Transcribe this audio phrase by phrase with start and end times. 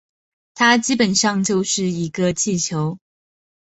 [0.55, 2.97] 它基本上就是一个气球